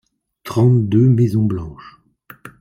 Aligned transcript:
trente 0.43 0.89
deux 0.89 1.07
maisons 1.07 1.45
blanches. 1.45 1.99